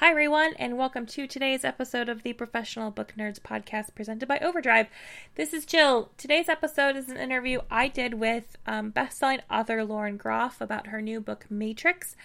[0.00, 4.38] Hi, everyone, and welcome to today's episode of the Professional Book Nerds podcast presented by
[4.38, 4.86] Overdrive.
[5.34, 6.10] This is Jill.
[6.16, 11.02] Today's episode is an interview I did with um, bestselling author Lauren Groff about her
[11.02, 12.16] new book, Matrix.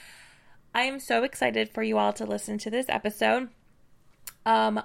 [0.74, 3.50] I am so excited for you all to listen to this episode.
[4.46, 4.82] Um,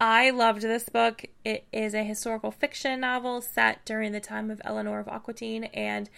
[0.00, 1.24] I loved this book.
[1.44, 6.10] It is a historical fiction novel set during the time of Eleanor of Aquitaine and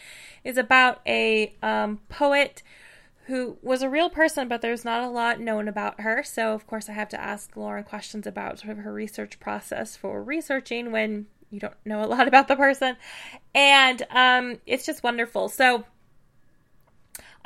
[0.42, 2.62] is about a um, poet
[3.26, 6.22] who was a real person, but there's not a lot known about her.
[6.22, 9.96] So, of course, I have to ask Lauren questions about sort of her research process
[9.96, 12.96] for researching when you don't know a lot about the person.
[13.54, 15.48] And um, it's just wonderful.
[15.48, 15.84] So,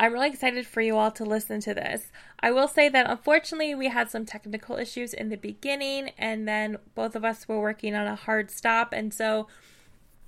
[0.01, 2.13] I'm really excited for you all to listen to this.
[2.41, 6.79] I will say that unfortunately, we had some technical issues in the beginning, and then
[6.95, 8.93] both of us were working on a hard stop.
[8.93, 9.47] And so,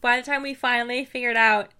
[0.00, 1.70] by the time we finally figured out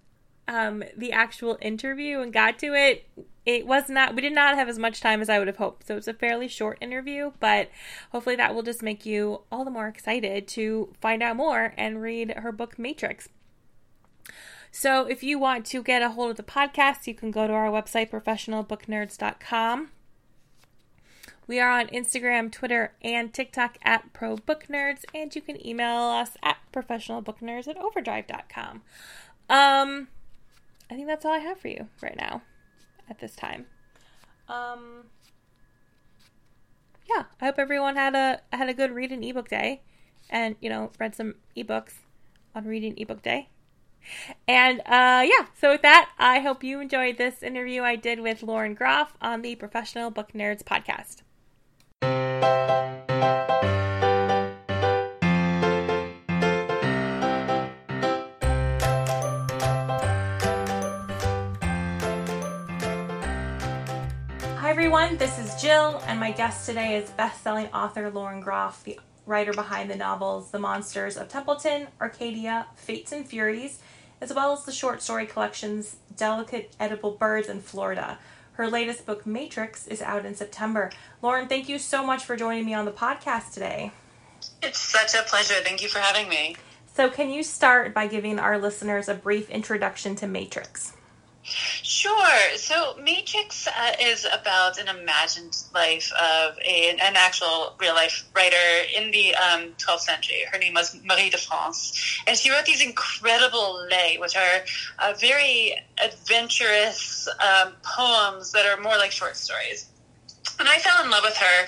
[0.49, 3.09] um, the actual interview and got to it,
[3.47, 5.87] it was not we did not have as much time as I would have hoped.
[5.87, 7.71] So it's a fairly short interview, but
[8.13, 12.03] hopefully that will just make you all the more excited to find out more and
[12.03, 13.29] read her book Matrix.
[14.71, 17.53] So if you want to get a hold of the podcast, you can go to
[17.53, 19.91] our website professionalbooknerds.com.
[21.49, 25.97] We are on Instagram, Twitter, and TikTok at Pro Book Nerds, and you can email
[26.03, 28.83] us at professionalbooknerds at overdrive.com.
[29.49, 30.09] Um,
[30.89, 32.43] I think that's all I have for you right now
[33.11, 33.67] at this time.
[34.49, 35.05] Um,
[37.09, 39.83] yeah, I hope everyone had a had a good read and ebook day,
[40.31, 41.95] and you know read some ebooks
[42.55, 43.49] on reading ebook day.
[44.49, 48.43] And uh, yeah, so with that, I hope you enjoyed this interview I did with
[48.43, 51.23] Lauren Groff on the Professional Book Nerds podcast.
[65.11, 65.29] Everyone.
[65.29, 69.91] This is Jill, and my guest today is best-selling author Lauren Groff, the writer behind
[69.91, 73.81] the novels The Monsters of Templeton, Arcadia, Fates and Furies,
[74.21, 78.19] as well as the short story collections Delicate Edible Birds and Florida.
[78.53, 80.91] Her latest book, Matrix, is out in September.
[81.23, 83.93] Lauren, thank you so much for joining me on the podcast today.
[84.63, 85.55] It's such a pleasure.
[85.65, 86.57] Thank you for having me.
[86.95, 90.93] So, can you start by giving our listeners a brief introduction to Matrix?
[91.43, 92.57] Sure.
[92.57, 98.57] So Matrix uh, is about an imagined life of a, an actual real life writer
[98.97, 100.45] in the um, 12th century.
[100.51, 102.23] Her name was Marie de France.
[102.27, 104.65] And she wrote these incredible lais, which are
[104.99, 109.87] uh, very adventurous um, poems that are more like short stories.
[110.59, 111.67] And I fell in love with her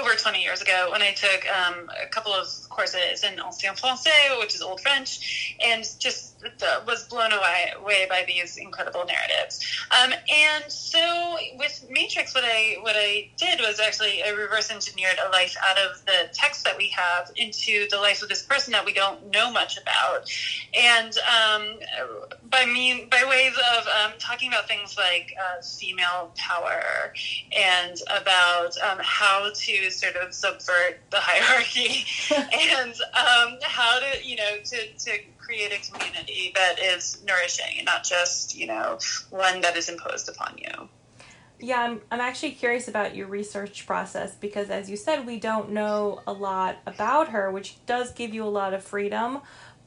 [0.00, 4.38] over 20 years ago when I took um, a couple of courses in Ancien Français,
[4.40, 6.33] which is Old French, and just
[6.86, 9.64] was blown away, away by these incredible narratives.
[9.90, 15.16] Um, and so with Matrix, what I what I did was actually I reverse engineered
[15.24, 18.72] a life out of the text that we have into the life of this person
[18.72, 20.30] that we don't know much about,
[20.74, 21.78] and um,
[22.50, 27.12] by mean by ways of um, talking about things like uh, female power
[27.56, 34.36] and about um, how to sort of subvert the hierarchy and um, how to you
[34.36, 38.98] know to to create a community that is nourishing and not just, you know,
[39.30, 40.88] one that is imposed upon you.
[41.60, 45.70] Yeah, I'm, I'm actually curious about your research process because, as you said, we don't
[45.70, 49.40] know a lot about her, which does give you a lot of freedom.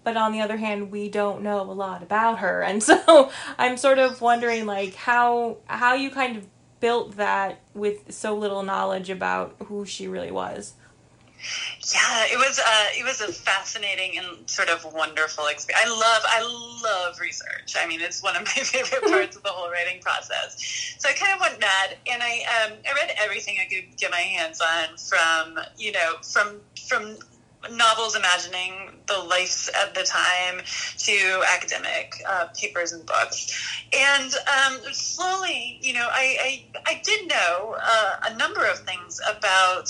[0.03, 3.75] But on the other hand, we don't know a lot about her, and so I'm
[3.75, 6.47] sort of wondering, like, how how you kind of
[6.79, 10.73] built that with so little knowledge about who she really was.
[11.93, 15.85] Yeah, it was uh, it was a fascinating and sort of wonderful experience.
[15.85, 16.41] I love I
[16.83, 17.75] love research.
[17.77, 20.95] I mean, it's one of my favorite parts of the whole writing process.
[20.99, 24.11] So I kind of went mad, and I um, I read everything I could get
[24.11, 27.17] my hands on from you know from from
[27.71, 30.61] novels imagining the life at the time
[30.97, 33.83] to academic uh, papers and books.
[33.93, 39.19] And um, slowly, you know, I, I, I did know uh, a number of things
[39.29, 39.89] about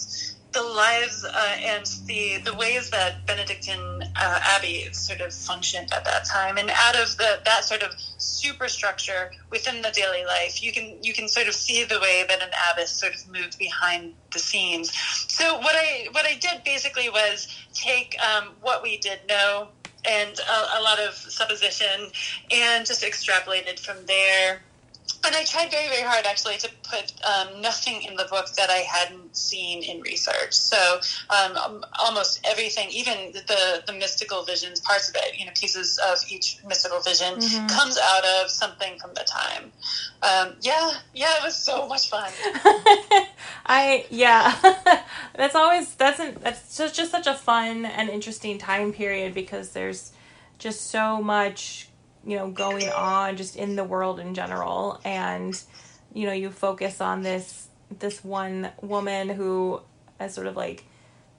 [0.54, 6.06] the lives uh, and the the ways that Benedictine uh, abbey sort of functioned at
[6.06, 6.58] that time.
[6.58, 11.14] And out of the that sort of superstructure within the daily life, you can you
[11.14, 14.92] can sort of see the way that an abbess sort of moved behind the scenes.
[15.28, 19.70] So what I what I did basically was take um, what we did know
[20.06, 22.10] and a, a lot of supposition
[22.52, 24.62] and just extrapolated from there
[25.38, 28.78] I tried very, very hard actually to put um, nothing in the book that I
[28.78, 30.54] hadn't seen in research.
[30.54, 31.00] So
[31.30, 36.00] um, um, almost everything, even the the mystical visions, parts of it, you know, pieces
[36.00, 37.68] of each mystical vision mm-hmm.
[37.68, 39.72] comes out of something from the time.
[40.24, 42.32] Um, yeah, yeah, it was so much fun.
[43.66, 44.56] I yeah,
[45.36, 49.72] that's always that's an, that's just, just such a fun and interesting time period because
[49.72, 50.12] there's
[50.58, 51.87] just so much
[52.28, 55.02] you know going on just in the world in general.
[55.04, 55.60] And
[56.14, 57.68] you know you focus on this
[58.00, 59.82] this one woman who
[60.20, 60.84] has sort of like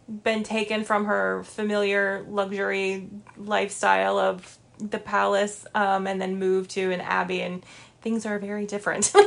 [0.09, 6.91] been taken from her familiar luxury lifestyle of the palace um, and then moved to
[6.93, 7.65] an abbey and
[8.01, 9.13] things are very different.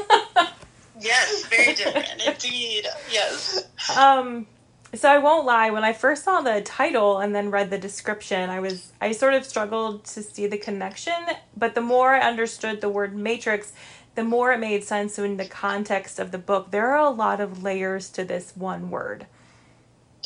[1.01, 2.85] Yes very different indeed.
[3.11, 3.63] Yes.
[3.97, 4.45] Um
[4.93, 8.49] so I won't lie, when I first saw the title and then read the description,
[8.49, 11.13] I was I sort of struggled to see the connection,
[11.55, 13.73] but the more I understood the word matrix,
[14.15, 16.71] the more it made sense in the context of the book.
[16.71, 19.27] There are a lot of layers to this one word.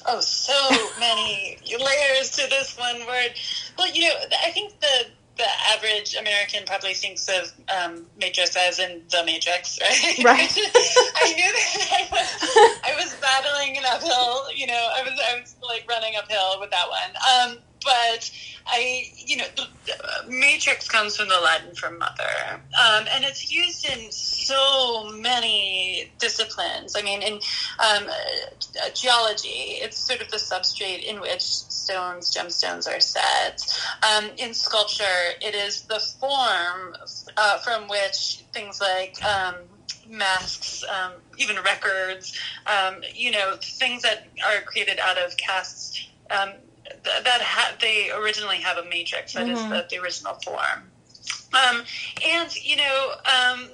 [0.07, 0.53] Oh, so
[0.99, 3.31] many layers to this one word.
[3.77, 5.07] Well, you know, I think the
[5.37, 5.45] the
[5.75, 10.23] average American probably thinks of um, Matrix as in the Matrix, right?
[10.23, 10.51] Right.
[10.57, 14.51] I knew that I was, I was battling an uphill.
[14.53, 17.51] You know, I was I was like running uphill with that one.
[17.51, 18.31] Um, but
[18.65, 23.51] I, you know, the, the matrix comes from the Latin for mother, um, and it's
[23.51, 26.95] used in so many disciplines.
[26.97, 32.87] I mean, in um, uh, geology, it's sort of the substrate in which stones, gemstones
[32.87, 33.61] are set.
[34.01, 35.03] Um, in sculpture,
[35.41, 36.95] it is the form
[37.37, 39.55] uh, from which things like um,
[40.09, 46.49] masks, um, even records, um, you know, things that are created out of casts um,
[47.03, 49.55] th- that ha- they originally have a matrix that mm-hmm.
[49.55, 50.91] is the, the, original form.
[51.55, 51.83] Um,
[52.25, 53.69] and you know, um,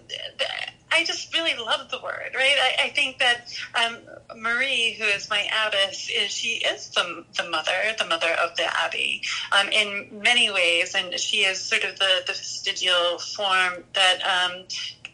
[0.91, 2.55] I just really love the word, right?
[2.59, 3.97] I, I think that um,
[4.37, 8.65] Marie, who is my abbess, is she is the, the mother, the mother of the
[8.83, 9.21] abbey,
[9.57, 14.63] um, in many ways, and she is sort of the, the vestigial form that um,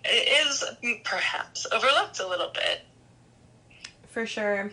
[0.03, 0.63] is
[1.03, 2.81] perhaps overlooked a little bit.
[4.09, 4.71] For sure.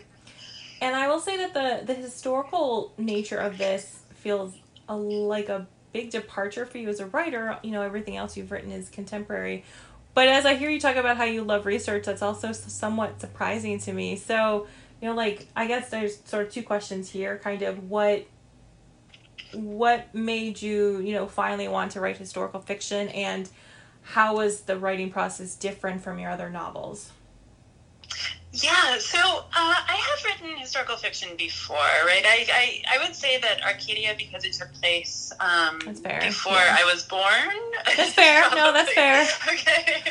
[0.81, 4.53] And I will say that the the historical nature of this feels
[4.89, 7.57] a, like a big departure for you as a writer.
[7.63, 9.63] You know, everything else you've written is contemporary.
[10.13, 13.79] But as I hear you talk about how you love research, that's also somewhat surprising
[13.79, 14.17] to me.
[14.17, 14.67] So,
[15.01, 17.37] you know, like I guess there's sort of two questions here.
[17.37, 18.25] Kind of what
[19.53, 23.49] what made you, you know, finally want to write historical fiction and
[24.01, 27.11] how was the writing process different from your other novels?
[28.63, 31.75] Yeah, so uh, I have written historical fiction before,
[32.05, 32.23] right?
[32.25, 36.77] I, I, I would say that Arcadia, because it took place um, before yeah.
[36.79, 37.95] I was born.
[37.97, 38.41] That's fair.
[38.51, 39.27] no, that's fair.
[39.51, 40.03] Okay.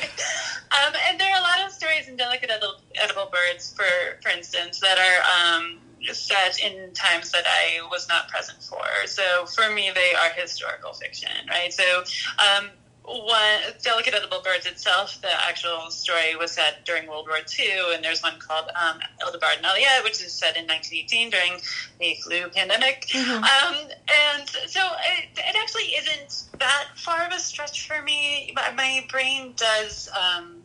[0.72, 3.84] Um, and there are a lot of stories in Delicate Edible, Edible Birds, for
[4.20, 5.78] for instance, that are um,
[6.12, 8.84] set in times that I was not present for.
[9.06, 11.72] So for me, they are historical fiction, right?
[11.72, 12.04] So
[12.38, 12.70] um,
[13.04, 18.02] one Delicate Edible Birds itself, the actual story was set during World War II, and
[18.02, 19.30] there's one called um, L.
[19.30, 21.60] DeBard and Aliette, which is set in 1918 during
[22.00, 23.06] the flu pandemic.
[23.08, 23.44] Mm-hmm.
[23.44, 23.90] Um,
[24.38, 24.80] and so
[25.18, 28.52] it, it, actually isn't that far of a stretch for me.
[28.56, 30.62] My, my brain does um,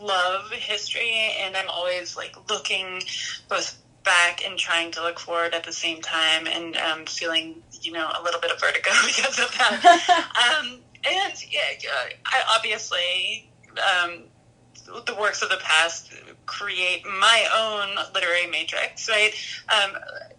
[0.00, 3.02] love history, and I'm always like looking
[3.50, 7.92] both back and trying to look forward at the same time, and um, feeling you
[7.92, 10.58] know a little bit of vertigo because of that.
[10.62, 11.88] um, and yeah,
[12.26, 14.24] I obviously um,
[15.06, 16.12] the works of the past
[16.46, 19.32] create my own literary matrix, right?
[19.68, 19.96] Um,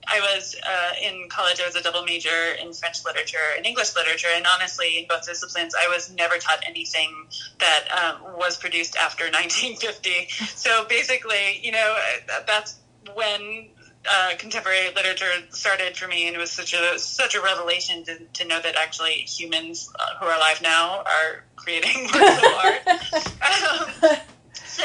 [0.08, 3.96] I was uh, in college, I was a double major in French literature and English
[3.96, 7.28] literature, and honestly, in both disciplines, I was never taught anything
[7.60, 10.28] that um, was produced after 1950.
[10.56, 11.98] So basically, you know,
[12.46, 12.78] that's
[13.16, 13.70] when
[14.10, 18.18] uh, contemporary literature started for me, and it was such a such a revelation to,
[18.34, 22.82] to know that actually humans uh, who are alive now are creating works of art.
[23.46, 24.18] Um,
[24.54, 24.84] so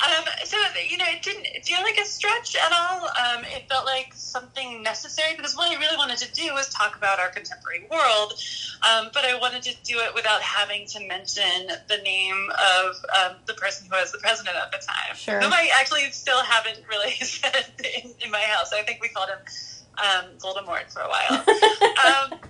[0.00, 0.56] um, so
[0.88, 3.04] you know, it didn't feel like a stretch at all.
[3.04, 6.96] Um, it felt like something necessary because what I really wanted to do was talk
[6.96, 8.32] about our contemporary world,
[8.82, 13.36] um, but I wanted to do it without having to mention the name of um,
[13.46, 15.40] the person who was the president at the time, sure.
[15.40, 17.66] whom I actually still haven't really said
[18.02, 18.72] in, in my house.
[18.72, 19.38] I think we called him
[20.00, 21.44] um, Voldemort for a while.
[22.32, 22.40] um,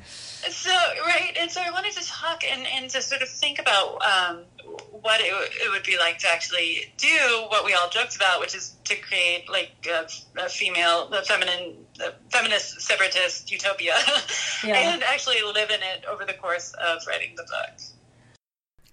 [0.49, 0.71] so
[1.07, 4.45] right, and so I wanted to talk and, and to sort of think about um,
[4.91, 8.55] what it, it would be like to actually do what we all joked about, which
[8.55, 10.07] is to create like a,
[10.41, 13.95] a female, a feminine, a feminist separatist utopia,
[14.65, 14.93] yeah.
[14.93, 17.81] and actually live in it over the course of writing the book.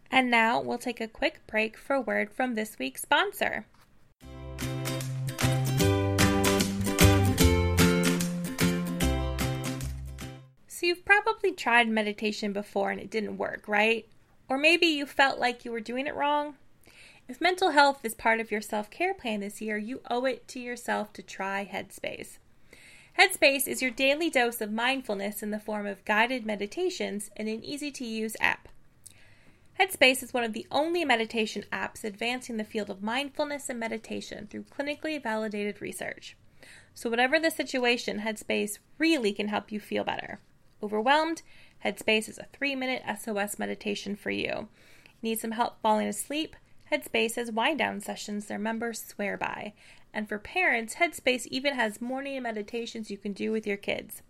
[0.10, 3.66] And now we'll take a quick break for word from this week's sponsor.
[10.80, 14.08] So, you've probably tried meditation before and it didn't work, right?
[14.48, 16.54] Or maybe you felt like you were doing it wrong.
[17.28, 20.48] If mental health is part of your self care plan this year, you owe it
[20.50, 22.38] to yourself to try Headspace.
[23.18, 27.64] Headspace is your daily dose of mindfulness in the form of guided meditations in an
[27.64, 28.68] easy to use app.
[29.80, 34.46] Headspace is one of the only meditation apps advancing the field of mindfulness and meditation
[34.46, 36.38] through clinically validated research.
[36.94, 40.38] So, whatever the situation, Headspace really can help you feel better.
[40.82, 41.42] Overwhelmed?
[41.84, 44.68] Headspace is a three minute SOS meditation for you.
[45.22, 46.56] Need some help falling asleep?
[46.92, 49.74] Headspace has wind down sessions their members swear by.
[50.14, 54.22] And for parents, Headspace even has morning meditations you can do with your kids.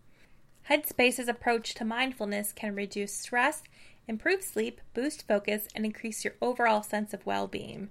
[0.69, 3.63] Headspace's approach to mindfulness can reduce stress
[4.07, 7.89] improve sleep, boost focus, and increase your overall sense of well being.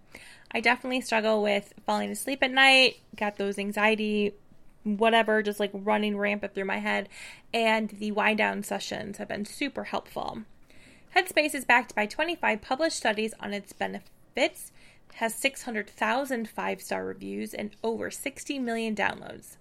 [0.51, 4.35] I definitely struggle with falling asleep at night, got those anxiety,
[4.87, 7.09] whatever, just like running rampant through my head,
[7.53, 10.43] and the wind down sessions have been super helpful.
[11.17, 14.71] Headspace is backed by 25 published studies on its benefits,
[15.15, 19.57] has 600,000 five star reviews, and over 60 million downloads.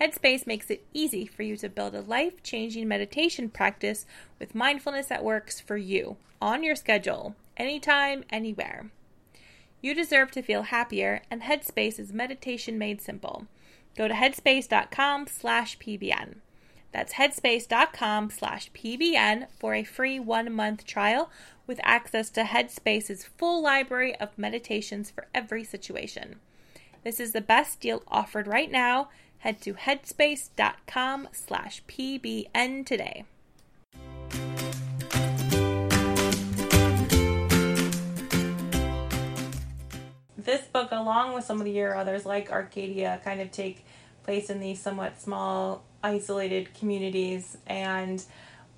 [0.00, 4.06] Headspace makes it easy for you to build a life changing meditation practice
[4.40, 8.90] with mindfulness that works for you, on your schedule, anytime, anywhere.
[9.80, 13.46] You deserve to feel happier, and Headspace is meditation made simple.
[13.96, 16.36] Go to headspace.com slash PBN.
[16.92, 21.30] That's headspace.com slash PBN for a free one month trial
[21.66, 26.36] with access to Headspace's full library of meditations for every situation.
[27.02, 29.08] This is the best deal offered right now
[29.44, 33.24] head to headspace.com slash pbn today.
[40.44, 43.84] This book, along with some of the year others like Arcadia, kind of take
[44.24, 47.56] place in these somewhat small, isolated communities.
[47.66, 48.22] And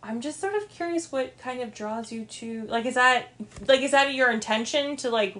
[0.03, 3.33] I'm just sort of curious what kind of draws you to like is that
[3.67, 5.37] like is that your intention to like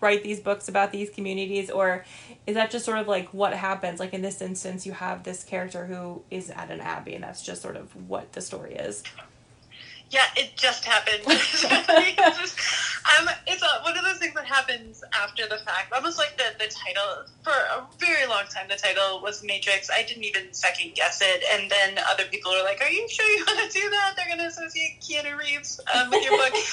[0.00, 1.70] write these books about these communities?
[1.70, 2.04] Or
[2.46, 4.00] is that just sort of like what happens?
[4.00, 7.42] Like in this instance you have this character who is at an abbey and that's
[7.42, 9.02] just sort of what the story is
[10.14, 11.24] yeah it just happened.
[12.24, 12.58] It's, just,
[13.18, 15.92] um, it's a, one of those things that happens after the fact.
[15.92, 19.90] Almost like the, the title for a very long time the title was matrix.
[19.90, 21.42] I didn't even second guess it.
[21.52, 24.14] And then other people were like are you sure you want to do that?
[24.16, 26.54] They're going to associate keanu reeves um, with your book.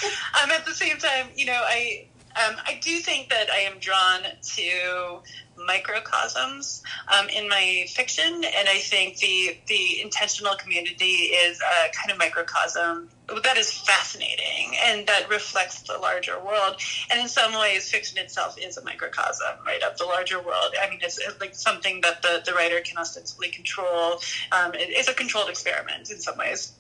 [0.42, 2.06] Um, at the same time you know i
[2.36, 5.20] um, I do think that I am drawn to
[5.66, 12.12] microcosms um, in my fiction, and I think the the intentional community is a kind
[12.12, 13.10] of microcosm
[13.44, 16.76] that is fascinating and that reflects the larger world.
[17.10, 20.76] And in some ways, fiction itself is a microcosm, right, of the larger world.
[20.82, 24.20] I mean, it's, it's like something that the, the writer can ostensibly control.
[24.52, 26.74] Um, it, it's a controlled experiment in some ways.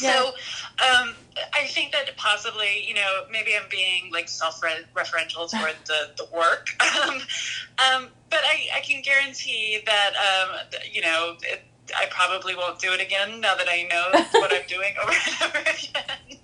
[0.00, 0.12] Yeah.
[0.12, 1.14] So um,
[1.54, 6.68] I think that possibly, you know, maybe I'm being like self-referential toward the, the work.
[7.00, 10.56] Um, um, but I, I can guarantee that, um,
[10.90, 11.62] you know, it,
[11.96, 15.42] I probably won't do it again now that I know what I'm doing over and
[15.42, 16.38] over again.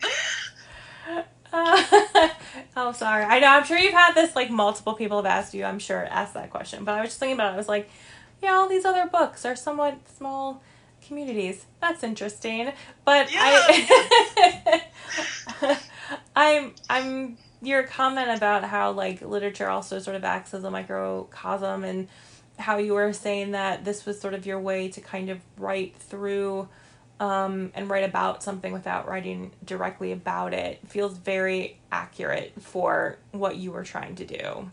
[1.53, 2.29] Uh,
[2.77, 3.25] oh, sorry.
[3.25, 3.49] I know.
[3.49, 4.35] I'm sure you've had this.
[4.35, 5.65] Like multiple people have asked you.
[5.65, 6.85] I'm sure asked that question.
[6.85, 7.55] But I was just thinking about it.
[7.55, 7.91] I was like,
[8.43, 10.63] yeah, all these other books are somewhat small
[11.07, 11.67] communities.
[11.81, 12.73] That's interesting.
[13.05, 13.29] But.
[13.33, 14.83] I
[16.37, 21.85] I'm I'm your comment about how like literature also sort of acts as a microcosm
[21.85, 22.09] and
[22.59, 25.97] how you were saying that this was sort of your way to kind of write
[25.97, 26.69] through
[27.19, 33.57] um, and write about something without writing directly about it feels very accurate for what
[33.57, 34.71] you were trying to do.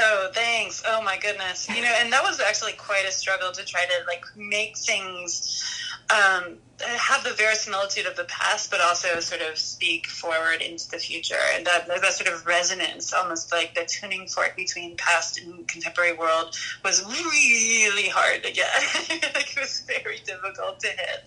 [0.00, 0.82] Oh, thanks.
[0.86, 1.68] Oh my goodness.
[1.68, 5.64] You know, and that was actually quite a struggle to try to like make things
[6.10, 10.98] um, have the verisimilitude of the past, but also sort of speak forward into the
[10.98, 11.34] future.
[11.54, 16.12] And that, that sort of resonance, almost like the tuning fork between past and contemporary
[16.16, 18.68] world, was really hard to get.
[19.34, 21.24] like it was very difficult to hit.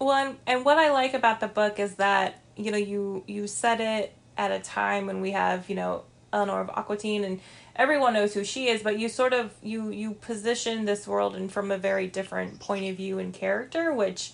[0.00, 3.46] Well, and, and what I like about the book is that you know you you
[3.46, 7.40] said it at a time when we have you know Eleanor of Aquitaine and
[7.76, 11.50] everyone knows who she is, but you sort of you you position this world and
[11.50, 14.32] from a very different point of view and character, which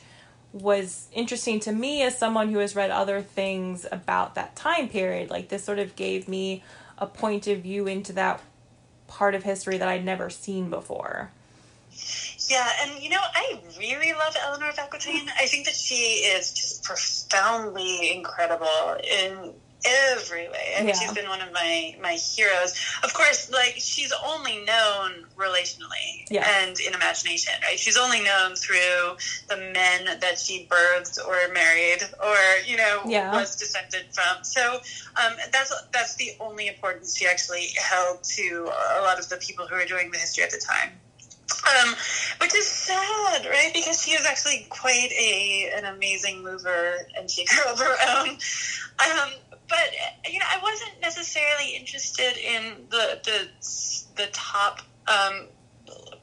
[0.52, 5.30] was interesting to me as someone who has read other things about that time period.
[5.30, 6.62] Like this sort of gave me
[6.98, 8.40] a point of view into that
[9.06, 11.30] part of history that I'd never seen before.
[12.48, 15.28] Yeah, and you know, I really love Eleanor of Aquitaine.
[15.38, 19.52] I think that she is just profoundly incredible in
[19.85, 20.75] every way.
[20.76, 20.95] I mean, yeah.
[20.95, 22.75] she's been one of my my heroes.
[23.02, 26.47] Of course, like she's only known relationally yeah.
[26.61, 27.78] and in imagination, right?
[27.78, 29.16] She's only known through
[29.49, 33.33] the men that she birthed or married or you know yeah.
[33.33, 34.45] was descended from.
[34.45, 34.80] So
[35.16, 39.66] um, that's that's the only importance she actually held to a lot of the people
[39.66, 40.92] who were doing the history at the time.
[41.49, 41.95] Um,
[42.40, 43.71] which is sad, right?
[43.73, 48.38] Because she is actually quite a an amazing mover and shaker of her own.
[48.99, 49.30] Um,
[49.68, 49.90] but
[50.30, 53.49] you know, I wasn't necessarily interested in the the
[54.16, 55.49] the top um,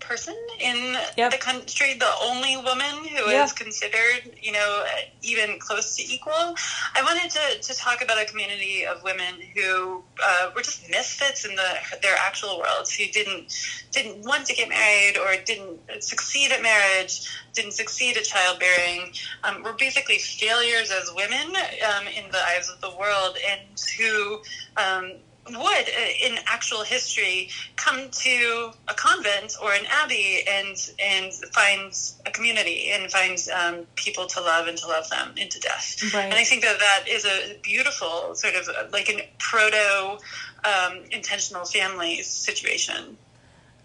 [0.03, 1.31] person in yep.
[1.31, 3.43] the country, the only woman who yeah.
[3.43, 4.85] is considered, you know,
[5.21, 6.55] even close to equal.
[6.95, 11.45] I wanted to, to talk about a community of women who uh, were just misfits
[11.45, 11.69] in the
[12.01, 13.53] their actual worlds, who didn't
[13.91, 19.63] didn't want to get married or didn't succeed at marriage, didn't succeed at childbearing, um,
[19.63, 21.55] were basically failures as women
[21.95, 23.61] um, in the eyes of the world, and
[23.97, 24.41] who
[24.77, 25.13] um,
[25.47, 31.93] would, uh, in actual history, come to a convent or an abbey and and find
[32.25, 36.13] a community and find um, people to love and to love them into death.
[36.13, 36.25] Right.
[36.25, 40.19] And I think that that is a beautiful sort of uh, like a proto
[40.63, 43.17] um, intentional family situation.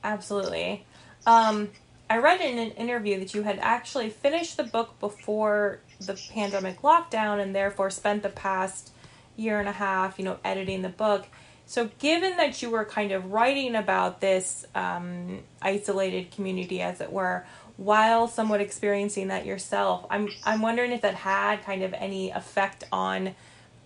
[0.04, 0.84] Absolutely.
[1.26, 1.70] Um,
[2.08, 6.80] I read in an interview that you had actually finished the book before the pandemic
[6.82, 8.92] lockdown and therefore spent the past
[9.36, 11.26] year and a half, you know, editing the book.
[11.68, 17.12] So, given that you were kind of writing about this um, isolated community, as it
[17.12, 17.44] were,
[17.76, 22.84] while somewhat experiencing that yourself, I'm I'm wondering if that had kind of any effect
[22.90, 23.34] on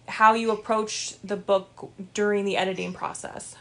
[0.07, 3.57] how you approached the book during the editing process.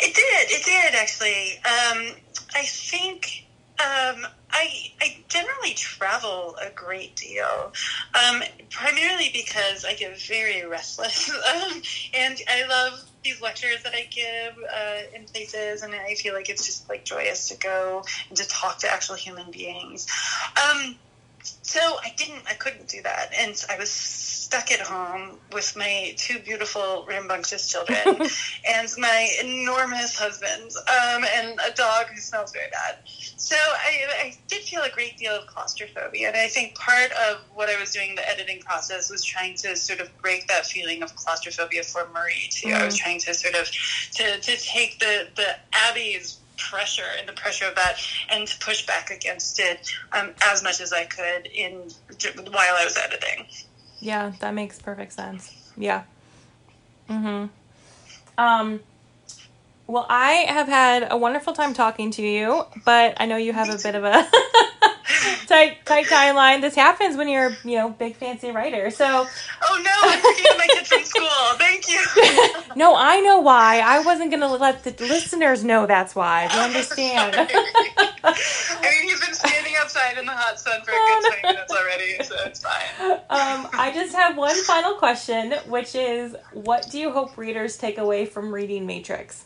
[0.00, 0.50] It did.
[0.50, 1.58] It did actually.
[1.58, 2.16] Um,
[2.54, 3.44] I think
[3.80, 4.68] um, I,
[5.00, 7.72] I generally travel a great deal,
[8.14, 11.82] um, primarily because I get very restless, um,
[12.14, 16.48] and I love these lectures that I give uh, in places, and I feel like
[16.48, 20.06] it's just like joyous to go and to talk to actual human beings.
[20.56, 20.98] Um,
[21.42, 26.14] so I didn't, I couldn't do that, and I was stuck at home with my
[26.18, 27.98] two beautiful rambunctious children
[28.68, 32.98] and my enormous husband um, and a dog who smells very bad.
[33.06, 37.38] So I, I did feel a great deal of claustrophobia, and I think part of
[37.54, 41.02] what I was doing the editing process was trying to sort of break that feeling
[41.02, 42.68] of claustrophobia for Marie too.
[42.68, 42.74] Mm.
[42.74, 42.98] I was mm.
[42.98, 47.74] trying to sort of to, to take the the Abbey's pressure and the pressure of
[47.74, 47.96] that
[48.30, 51.88] and to push back against it um, as much as I could in
[52.50, 53.46] while I was editing.
[54.00, 55.54] Yeah, that makes perfect sense.
[55.76, 56.02] Yeah.
[57.08, 57.50] Mhm.
[58.38, 58.80] Um
[59.88, 63.68] well, I have had a wonderful time talking to you, but I know you have
[63.68, 64.12] a bit of a
[65.46, 66.60] tight tight timeline.
[66.62, 68.90] This happens when you're, you know, big fancy writer.
[68.90, 69.04] So
[69.64, 71.28] Oh no, I'm forgetting my kids from school.
[71.58, 71.91] Thank you.
[72.76, 73.80] No, I know why.
[73.80, 76.48] I wasn't gonna let the listeners know that's why.
[76.48, 77.34] Do you understand?
[78.24, 81.72] I mean he's been standing outside in the hot sun for a good twenty minutes
[81.72, 83.12] already, so it's fine.
[83.30, 87.98] Um, I just have one final question, which is what do you hope readers take
[87.98, 89.44] away from reading Matrix?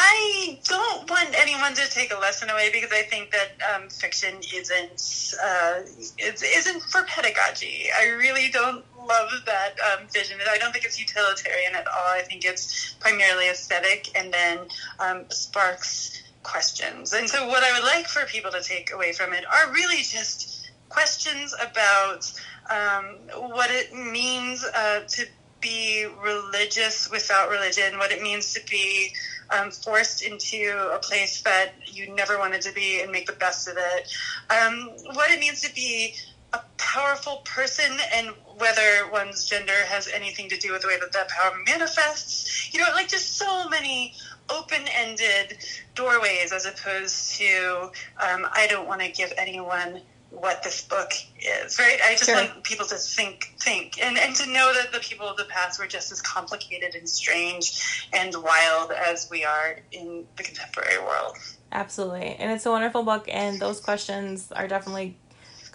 [0.00, 4.36] I don't want anyone to take a lesson away because I think that um, fiction
[4.54, 5.80] isn't uh,
[6.18, 7.86] isn't for pedagogy.
[7.98, 10.38] I really don't love that um, vision.
[10.48, 12.08] I don't think it's utilitarian at all.
[12.08, 14.58] I think it's primarily aesthetic and then
[15.00, 17.12] um, sparks questions.
[17.12, 20.02] And so, what I would like for people to take away from it are really
[20.02, 22.32] just questions about
[22.70, 23.04] um,
[23.50, 25.26] what it means uh, to
[25.60, 29.12] be religious without religion, what it means to be
[29.50, 33.68] um, forced into a place that you never wanted to be and make the best
[33.68, 34.12] of it,
[34.50, 36.14] um, what it means to be
[36.52, 41.12] a powerful person and whether one's gender has anything to do with the way that
[41.12, 42.72] that power manifests.
[42.72, 44.14] You know, like just so many
[44.50, 45.58] open ended
[45.94, 51.78] doorways as opposed to um, I don't want to give anyone what this book is,
[51.78, 51.98] right?
[52.04, 52.34] I just sure.
[52.34, 55.80] want people to think, think, and, and to know that the people of the past
[55.80, 61.36] were just as complicated and strange and wild as we are in the contemporary world.
[61.72, 62.36] Absolutely.
[62.38, 65.16] And it's a wonderful book, and those questions are definitely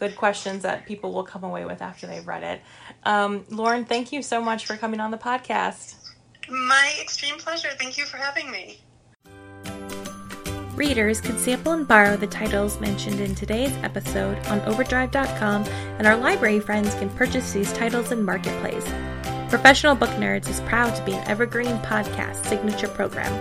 [0.03, 2.61] good questions that people will come away with after they've read it.
[3.03, 5.95] Um, Lauren, thank you so much for coming on the podcast.
[6.49, 7.69] My extreme pleasure.
[7.79, 8.81] Thank you for having me.
[10.75, 15.63] Readers can sample and borrow the titles mentioned in today's episode on Overdrive.com,
[15.97, 18.91] and our library friends can purchase these titles in Marketplace.
[19.49, 23.31] Professional Book Nerds is proud to be an Evergreen Podcast signature program.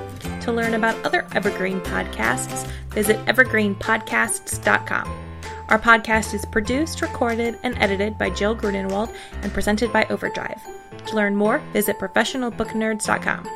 [0.43, 5.32] To learn about other Evergreen podcasts, visit evergreenpodcasts.com.
[5.69, 10.61] Our podcast is produced, recorded, and edited by Jill Grunenwald and presented by Overdrive.
[11.07, 13.49] To learn more, visit professionalbooknerds.com.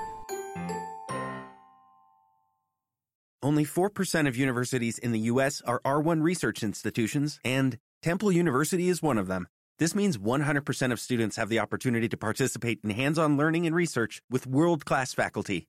[3.43, 5.63] Only 4% of universities in the U.S.
[5.65, 9.47] are R1 research institutions, and Temple University is one of them.
[9.79, 13.77] This means 100% of students have the opportunity to participate in hands on learning and
[13.77, 15.69] research with world class faculty.